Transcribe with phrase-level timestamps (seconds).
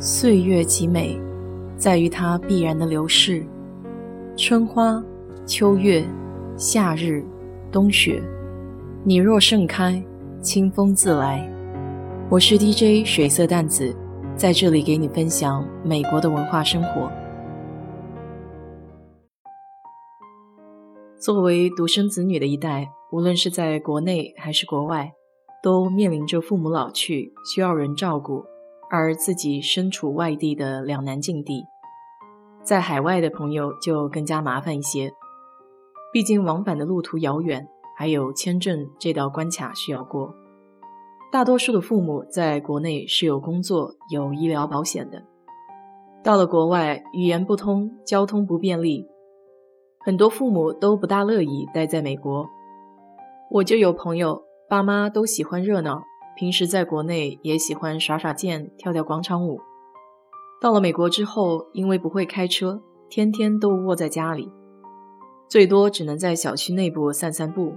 [0.00, 1.20] 岁月极美，
[1.76, 3.44] 在于它必然的流逝。
[4.36, 5.02] 春花、
[5.44, 6.04] 秋月、
[6.56, 7.24] 夏日、
[7.72, 8.22] 冬雪，
[9.02, 10.00] 你若盛开，
[10.40, 11.44] 清风自来。
[12.30, 13.92] 我是 DJ 水色淡子，
[14.36, 17.10] 在这里给你分享美国的文化生活。
[21.18, 25.12] 作为独生子女的一代，无论是在国内还是国外，
[25.60, 28.44] 都面临着父母老去需要人照顾。
[28.90, 31.66] 而自己身处外地的两难境地，
[32.62, 35.12] 在海外的朋友就更加麻烦一些，
[36.12, 40.34] 毕竟往返的路途遥远，还有签证这道关卡需要过。
[41.30, 45.22] 大多数的父母在国内是有工作、有医疗保险的，
[46.24, 49.06] 到了国外语言不通，交通不便利，
[50.00, 52.48] 很多父母都不大乐意待在美国。
[53.50, 56.02] 我就有朋友，爸妈都喜欢热闹。
[56.38, 59.60] 平时在国内也喜欢耍耍剑、跳跳广场舞。
[60.60, 62.80] 到了美国之后，因为不会开车，
[63.10, 64.48] 天天都窝在家里，
[65.48, 67.74] 最多只能在小区内部散散步。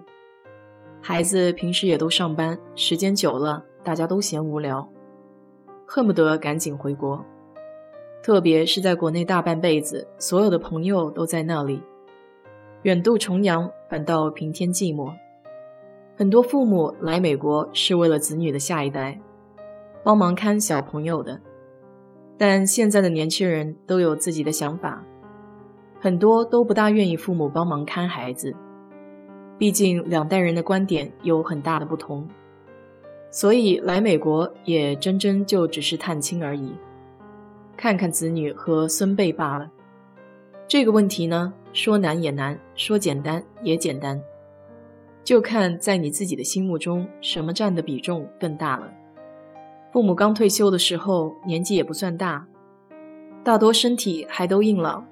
[1.01, 4.87] 孩子平时也都上班，时间久了，大家都嫌无聊，
[5.87, 7.25] 恨不得赶紧回国。
[8.21, 11.81] 特别是在国内大半辈子，所有的朋友都在那里，
[12.83, 15.11] 远渡重洋，反倒平添寂寞。
[16.21, 19.19] 很多父母来美国是为了子女的下一代，
[20.03, 21.41] 帮忙看小朋友的。
[22.37, 25.03] 但现在的年轻人都有自己的想法，
[25.99, 28.55] 很多都不大愿意父母帮忙看孩子。
[29.57, 32.29] 毕竟两代人的观点有很大的不同，
[33.31, 36.71] 所以来美国也真真就只是探亲而已，
[37.75, 39.71] 看看子女和孙辈罢了。
[40.67, 44.21] 这个问题呢，说难也难，说简单也简单。
[45.23, 48.91] 就看在你自己的心目中，什么占的比重更大了。
[49.91, 52.47] 父母刚退休的时候，年纪也不算大，
[53.43, 55.05] 大多身体还都硬朗。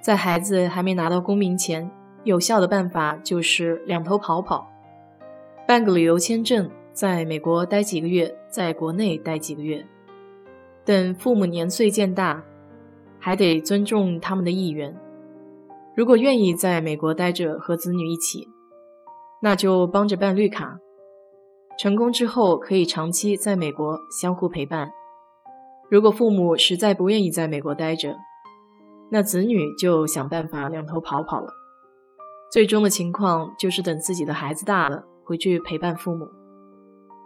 [0.00, 1.88] 在孩子还没拿到公民前，
[2.24, 4.68] 有效的办法就是两头跑跑，
[5.68, 9.86] 办个旅游签证，在美国待几个月，在国内待几个月。
[10.84, 12.42] 等父母年岁渐大，
[13.20, 14.92] 还得尊重他们的意愿。
[15.94, 18.48] 如果愿意在美国待着，和子女一起。
[19.42, 20.78] 那就帮着办绿卡，
[21.76, 24.92] 成功之后可以长期在美国相互陪伴。
[25.90, 28.16] 如果父母实在不愿意在美国待着，
[29.10, 31.52] 那子女就想办法两头跑跑了。
[32.52, 36.28] 最终的情况就是等自己的孩子大了，回去陪伴父母。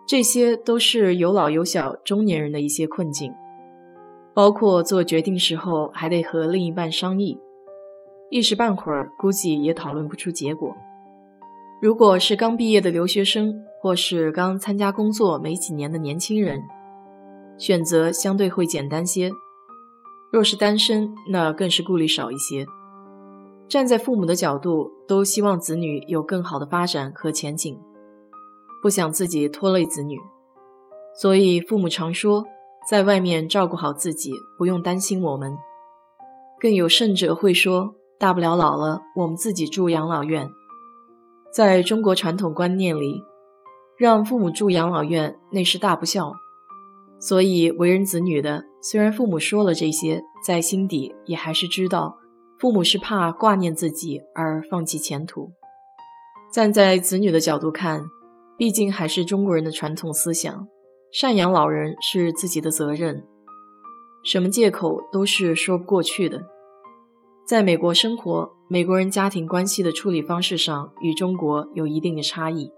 [0.08, 3.32] 这些都是有老有小中年人的一些困境，
[4.32, 7.38] 包括做决定时候还得和另一半商议，
[8.30, 10.74] 一时半会儿估计也讨论不出结果。
[11.80, 16.62] 如果是刚毕业的留学生，或是刚参加工作没几年的年轻人，
[17.58, 19.30] 选择相对会简单些；
[20.32, 22.64] 若是单身，那更是顾虑少一些。
[23.68, 27.78] 站在父母的角度，都希望子女有更好的发展和前景，
[28.80, 30.16] 不想自己拖累子女，
[31.14, 32.44] 所以父母常说，
[32.88, 35.54] 在外面照顾好自己，不用担心我们。
[36.58, 40.48] 更有甚者会说，大不了老了，我们自己住养老院。
[41.56, 43.24] 在中国传统观念里，
[43.96, 46.34] 让父母住养老院那是大不孝，
[47.18, 52.18] 所以为人子女的，虽然父母说了这些，在心底也还是知道，
[52.58, 55.50] 父母是怕挂念自己而放弃前途。
[56.52, 58.04] 站在子女的角度看，
[58.58, 60.68] 毕竟还是中国人的传统思想，
[61.18, 63.26] 赡养老人是自己的责任，
[64.22, 66.42] 什么借口都是说不过去的。
[67.46, 68.56] 在美国生活。
[68.68, 72.72] 美国人家庭关系的处理方式上与中国有一定的差异，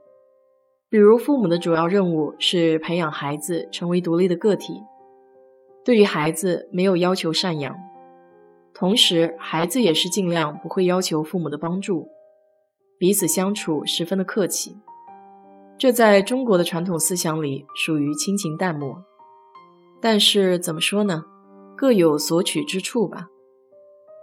[0.90, 4.82] 比如父母的主要任务是培养孩子成为独立的个体，
[5.82, 7.74] 对于孩子没有要求赡养，
[8.74, 12.06] 同时孩子也是尽量不会要求父母的帮助，
[12.98, 14.76] 彼此相处十分的客气。
[15.78, 19.02] 这在中国的传统思想里属于亲情淡漠，
[20.02, 21.24] 但是怎么说呢，
[21.74, 23.28] 各有所取之处吧。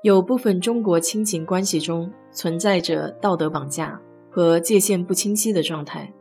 [0.05, 3.99] 有部分中国亲情关系中存在着道德绑架
[4.29, 6.13] 和界限不清晰的状态，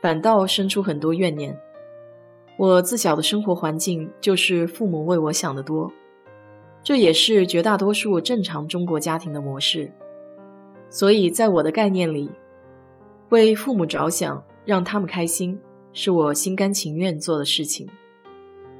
[0.00, 1.54] 反倒生出很多怨念。
[2.56, 5.92] 我自小的生活环境就是父母为我想得多，
[6.82, 9.92] 这也是绝大多数正常中国家庭的模式。
[10.88, 12.30] 所以在我的概念里，
[13.28, 15.60] 为父母着想，让他们开心，
[15.92, 17.86] 是我心甘情愿做的事情，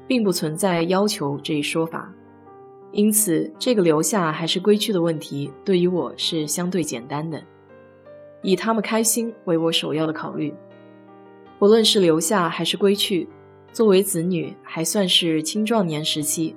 [0.07, 2.11] 并不存在要求这一说法。
[2.91, 7.43] 因此，这个留下还是归去的问题，对于我是相对简单的，
[8.41, 10.53] 以他们开心为我首要的考虑。
[11.59, 13.27] 不论是留下还是归去，
[13.73, 16.55] 作为子女，还算是青壮年时期，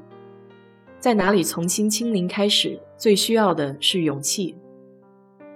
[0.98, 4.54] 在哪里从新清零开始，最需要的是勇气。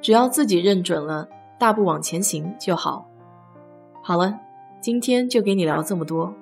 [0.03, 1.29] 只要自己认准了，
[1.59, 3.09] 大步往前行就好。
[4.03, 4.39] 好了，
[4.81, 6.35] 今天就给你聊这么多。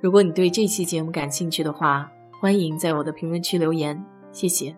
[0.00, 2.10] 如果你对这期节目感兴趣的话，
[2.40, 4.02] 欢迎在我的评论区留言，
[4.32, 4.74] 谢谢。